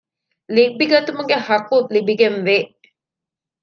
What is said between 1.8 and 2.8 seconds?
ލިބިގެން ވޭ